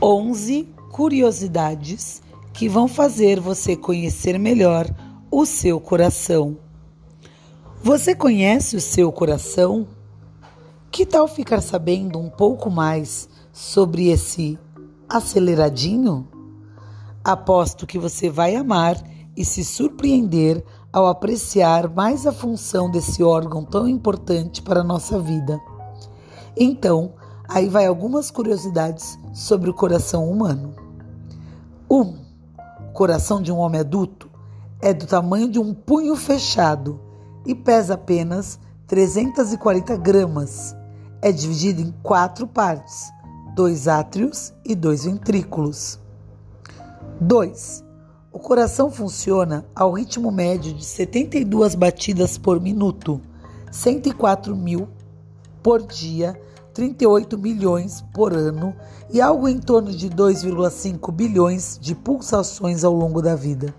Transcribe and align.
11 0.00 0.68
curiosidades 0.92 2.22
que 2.52 2.68
vão 2.68 2.86
fazer 2.86 3.40
você 3.40 3.76
conhecer 3.76 4.38
melhor 4.38 4.86
o 5.30 5.44
seu 5.44 5.80
coração. 5.80 6.56
Você 7.82 8.14
conhece 8.14 8.76
o 8.76 8.80
seu 8.80 9.10
coração? 9.10 9.88
Que 10.90 11.04
tal 11.04 11.26
ficar 11.26 11.60
sabendo 11.60 12.18
um 12.18 12.30
pouco 12.30 12.70
mais 12.70 13.28
sobre 13.52 14.08
esse 14.08 14.56
aceleradinho? 15.08 16.28
Aposto 17.24 17.86
que 17.86 17.98
você 17.98 18.30
vai 18.30 18.54
amar 18.54 18.96
e 19.36 19.44
se 19.44 19.64
surpreender 19.64 20.64
ao 20.92 21.06
apreciar 21.06 21.88
mais 21.92 22.24
a 22.24 22.32
função 22.32 22.88
desse 22.90 23.22
órgão 23.22 23.64
tão 23.64 23.88
importante 23.88 24.62
para 24.62 24.80
a 24.80 24.84
nossa 24.84 25.18
vida. 25.18 25.60
Então, 26.56 27.14
Aí 27.48 27.66
vai 27.66 27.86
algumas 27.86 28.30
curiosidades 28.30 29.18
sobre 29.32 29.70
o 29.70 29.74
coração 29.74 30.30
humano. 30.30 30.74
1. 31.90 31.96
Um, 31.98 32.18
o 32.90 32.92
coração 32.92 33.40
de 33.40 33.50
um 33.50 33.56
homem 33.56 33.80
adulto 33.80 34.30
é 34.82 34.92
do 34.92 35.06
tamanho 35.06 35.50
de 35.50 35.58
um 35.58 35.72
punho 35.72 36.14
fechado 36.14 37.00
e 37.46 37.54
pesa 37.54 37.94
apenas 37.94 38.60
340 38.86 39.96
gramas. 39.96 40.76
É 41.22 41.32
dividido 41.32 41.80
em 41.80 41.90
quatro 42.02 42.46
partes: 42.46 43.10
dois 43.54 43.88
átrios 43.88 44.52
e 44.62 44.74
dois 44.74 45.04
ventrículos. 45.04 45.98
2. 47.18 47.82
O 48.30 48.38
coração 48.38 48.90
funciona 48.90 49.64
ao 49.74 49.92
ritmo 49.92 50.30
médio 50.30 50.74
de 50.74 50.84
72 50.84 51.74
batidas 51.74 52.36
por 52.36 52.60
minuto, 52.60 53.20
104 53.72 54.54
mil 54.54 54.86
por 55.62 55.84
dia 55.84 56.38
38 56.78 57.36
milhões 57.36 58.04
por 58.14 58.32
ano 58.32 58.72
e 59.10 59.20
algo 59.20 59.48
em 59.48 59.58
torno 59.58 59.90
de 59.90 60.08
2,5 60.08 61.10
bilhões 61.10 61.76
de 61.82 61.92
pulsações 61.92 62.84
ao 62.84 62.94
longo 62.94 63.20
da 63.20 63.34
vida. 63.34 63.74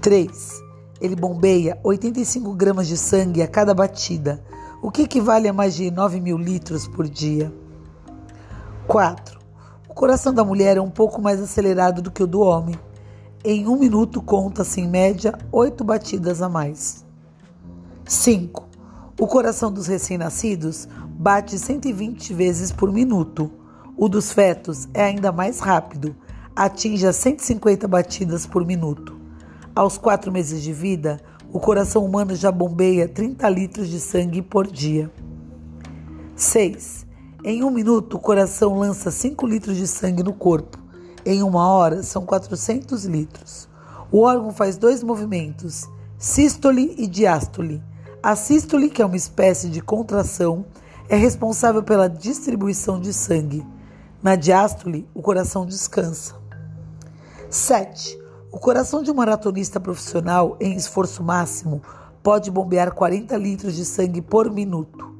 3. 0.00 0.60
Ele 1.00 1.14
bombeia 1.14 1.78
85 1.84 2.52
gramas 2.54 2.88
de 2.88 2.96
sangue 2.96 3.42
a 3.42 3.46
cada 3.46 3.72
batida, 3.72 4.42
o 4.82 4.90
que 4.90 5.02
equivale 5.02 5.46
a 5.46 5.52
mais 5.52 5.76
de 5.76 5.88
9 5.88 6.20
mil 6.20 6.36
litros 6.36 6.88
por 6.88 7.08
dia. 7.08 7.54
4. 8.88 9.38
O 9.88 9.94
coração 9.94 10.34
da 10.34 10.44
mulher 10.44 10.78
é 10.78 10.80
um 10.80 10.90
pouco 10.90 11.22
mais 11.22 11.40
acelerado 11.40 12.02
do 12.02 12.10
que 12.10 12.24
o 12.24 12.26
do 12.26 12.40
homem. 12.40 12.74
Em 13.44 13.68
um 13.68 13.78
minuto 13.78 14.20
conta-se 14.20 14.80
em 14.80 14.88
média 14.88 15.38
8 15.52 15.84
batidas 15.84 16.42
a 16.42 16.48
mais. 16.48 17.04
5. 18.04 18.71
O 19.22 19.26
coração 19.28 19.70
dos 19.70 19.86
recém-nascidos 19.86 20.88
bate 21.10 21.56
120 21.56 22.34
vezes 22.34 22.72
por 22.72 22.90
minuto. 22.90 23.52
O 23.96 24.08
dos 24.08 24.32
fetos 24.32 24.88
é 24.92 25.04
ainda 25.04 25.30
mais 25.30 25.60
rápido, 25.60 26.16
atinge 26.56 27.06
as 27.06 27.14
150 27.14 27.86
batidas 27.86 28.46
por 28.46 28.66
minuto. 28.66 29.16
Aos 29.76 29.96
quatro 29.96 30.32
meses 30.32 30.60
de 30.60 30.72
vida, 30.72 31.20
o 31.52 31.60
coração 31.60 32.04
humano 32.04 32.34
já 32.34 32.50
bombeia 32.50 33.06
30 33.06 33.48
litros 33.48 33.88
de 33.88 34.00
sangue 34.00 34.42
por 34.42 34.66
dia. 34.66 35.08
6. 36.34 37.06
Em 37.44 37.62
um 37.62 37.70
minuto, 37.70 38.16
o 38.16 38.20
coração 38.20 38.76
lança 38.76 39.12
5 39.12 39.46
litros 39.46 39.76
de 39.76 39.86
sangue 39.86 40.24
no 40.24 40.32
corpo. 40.32 40.78
Em 41.24 41.44
uma 41.44 41.68
hora, 41.68 42.02
são 42.02 42.26
400 42.26 43.04
litros. 43.04 43.68
O 44.10 44.22
órgão 44.22 44.50
faz 44.50 44.76
dois 44.76 45.00
movimentos, 45.00 45.88
sístole 46.18 46.96
e 46.98 47.06
diástole 47.06 47.80
a 48.22 48.36
sístole, 48.36 48.88
que 48.88 49.02
é 49.02 49.04
uma 49.04 49.16
espécie 49.16 49.68
de 49.68 49.80
contração, 49.80 50.64
é 51.08 51.16
responsável 51.16 51.82
pela 51.82 52.08
distribuição 52.08 53.00
de 53.00 53.12
sangue. 53.12 53.66
Na 54.22 54.36
diástole, 54.36 55.08
o 55.12 55.20
coração 55.20 55.66
descansa. 55.66 56.36
7. 57.50 58.16
O 58.52 58.58
coração 58.58 59.02
de 59.02 59.10
um 59.10 59.14
maratonista 59.14 59.80
profissional 59.80 60.56
em 60.60 60.76
esforço 60.76 61.22
máximo 61.22 61.82
pode 62.22 62.48
bombear 62.48 62.92
40 62.92 63.36
litros 63.36 63.74
de 63.74 63.84
sangue 63.84 64.22
por 64.22 64.48
minuto. 64.48 65.12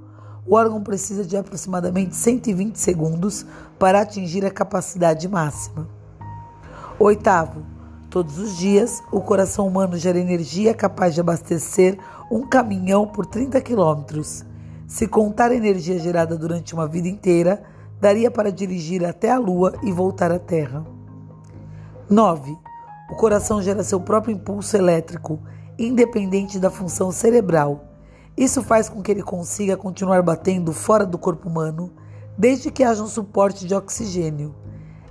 O 0.46 0.54
órgão 0.54 0.80
precisa 0.80 1.24
de 1.24 1.36
aproximadamente 1.36 2.14
120 2.14 2.76
segundos 2.76 3.44
para 3.78 4.00
atingir 4.02 4.46
a 4.46 4.50
capacidade 4.50 5.26
máxima. 5.26 5.88
Oitavo, 7.00 7.64
Todos 8.12 8.36
os 8.36 8.58
dias, 8.58 9.02
o 9.10 9.22
coração 9.22 9.66
humano 9.66 9.96
gera 9.96 10.18
energia 10.18 10.74
capaz 10.74 11.14
de 11.14 11.20
abastecer 11.22 11.98
um 12.30 12.46
caminhão 12.46 13.06
por 13.06 13.24
30 13.24 13.58
quilômetros. 13.62 14.44
Se 14.86 15.08
contar 15.08 15.50
a 15.50 15.54
energia 15.54 15.98
gerada 15.98 16.36
durante 16.36 16.74
uma 16.74 16.86
vida 16.86 17.08
inteira, 17.08 17.62
daria 17.98 18.30
para 18.30 18.52
dirigir 18.52 19.02
até 19.02 19.30
a 19.30 19.38
Lua 19.38 19.72
e 19.82 19.90
voltar 19.90 20.30
à 20.30 20.38
Terra. 20.38 20.84
9. 22.10 22.54
O 23.10 23.16
coração 23.16 23.62
gera 23.62 23.82
seu 23.82 23.98
próprio 23.98 24.34
impulso 24.34 24.76
elétrico, 24.76 25.40
independente 25.78 26.58
da 26.58 26.68
função 26.68 27.10
cerebral. 27.10 27.82
Isso 28.36 28.62
faz 28.62 28.90
com 28.90 29.00
que 29.00 29.10
ele 29.10 29.22
consiga 29.22 29.74
continuar 29.74 30.20
batendo 30.20 30.74
fora 30.74 31.06
do 31.06 31.16
corpo 31.16 31.48
humano, 31.48 31.90
desde 32.36 32.70
que 32.70 32.84
haja 32.84 33.02
um 33.02 33.06
suporte 33.06 33.66
de 33.66 33.74
oxigênio. 33.74 34.54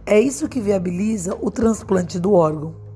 É 0.06 0.20
isso 0.20 0.48
que 0.48 0.62
viabiliza 0.62 1.36
o 1.42 1.50
transplante 1.50 2.20
do 2.20 2.34
órgão. 2.34 2.91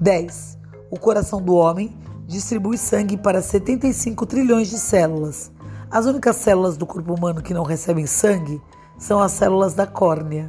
10. 0.00 0.58
O 0.90 0.98
coração 0.98 1.42
do 1.42 1.54
homem 1.54 1.94
distribui 2.26 2.78
sangue 2.78 3.18
para 3.18 3.42
75 3.42 4.24
trilhões 4.24 4.70
de 4.70 4.78
células. 4.78 5.52
As 5.90 6.06
únicas 6.06 6.36
células 6.36 6.78
do 6.78 6.86
corpo 6.86 7.12
humano 7.12 7.42
que 7.42 7.52
não 7.52 7.64
recebem 7.64 8.06
sangue 8.06 8.62
são 8.96 9.20
as 9.20 9.32
células 9.32 9.74
da 9.74 9.86
córnea. 9.86 10.48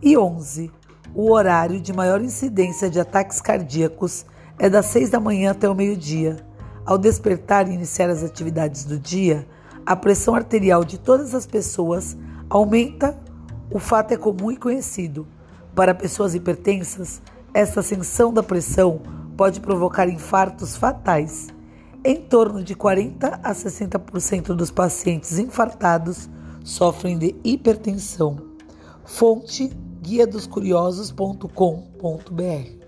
E 0.00 0.16
11. 0.16 0.70
O 1.12 1.32
horário 1.32 1.80
de 1.80 1.92
maior 1.92 2.22
incidência 2.22 2.88
de 2.88 3.00
ataques 3.00 3.40
cardíacos 3.40 4.24
é 4.56 4.70
das 4.70 4.86
6 4.86 5.10
da 5.10 5.18
manhã 5.18 5.50
até 5.50 5.68
o 5.68 5.74
meio-dia. 5.74 6.36
Ao 6.86 6.96
despertar 6.96 7.68
e 7.68 7.74
iniciar 7.74 8.08
as 8.08 8.22
atividades 8.22 8.84
do 8.84 9.00
dia, 9.00 9.48
a 9.84 9.96
pressão 9.96 10.32
arterial 10.32 10.84
de 10.84 10.96
todas 10.96 11.34
as 11.34 11.44
pessoas 11.44 12.16
aumenta. 12.48 13.18
O 13.68 13.80
fato 13.80 14.12
é 14.12 14.16
comum 14.16 14.52
e 14.52 14.56
conhecido. 14.56 15.26
Para 15.74 15.92
pessoas 15.92 16.36
hipertensas, 16.36 17.20
essa 17.54 17.80
ascensão 17.80 18.32
da 18.32 18.42
pressão 18.42 19.00
pode 19.36 19.60
provocar 19.60 20.08
infartos 20.08 20.76
fatais. 20.76 21.48
Em 22.04 22.16
torno 22.16 22.62
de 22.62 22.74
40 22.74 23.40
a 23.42 23.54
60% 23.54 24.54
dos 24.54 24.70
pacientes 24.70 25.38
infartados 25.38 26.28
sofrem 26.64 27.16
de 27.16 27.34
hipertensão. 27.44 28.36
Fonte 29.04 29.70
guia 30.02 30.26
dos 30.26 30.46
curiosos.com.br 30.46 32.83